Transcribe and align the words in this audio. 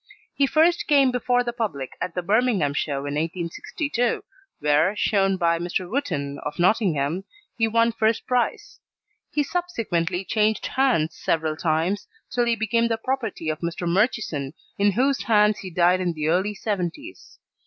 He 0.33 0.47
first 0.47 0.87
came 0.87 1.11
before 1.11 1.43
the 1.43 1.53
public 1.53 1.91
at 2.01 2.15
the 2.15 2.23
Birmingham 2.23 2.73
show 2.73 3.01
in 3.05 3.13
1862, 3.13 4.23
where, 4.59 4.95
shown 4.95 5.37
by 5.37 5.59
Mr. 5.59 5.87
Wootton, 5.87 6.39
of 6.39 6.57
Nottingham, 6.57 7.23
he 7.55 7.67
won 7.67 7.91
first 7.91 8.25
prize. 8.25 8.79
He 9.29 9.43
subsequently 9.43 10.25
changed 10.25 10.65
hands 10.65 11.15
several 11.15 11.55
times, 11.55 12.07
till 12.31 12.45
he 12.47 12.55
became 12.55 12.87
the 12.87 12.97
property 12.97 13.47
of 13.47 13.59
Mr. 13.59 13.87
Murchison, 13.87 14.55
in 14.79 14.93
whose 14.93 15.21
hands 15.25 15.59
he 15.59 15.69
died 15.69 16.01
in 16.01 16.13
the 16.13 16.29
early 16.29 16.55
'seventies. 16.55 17.37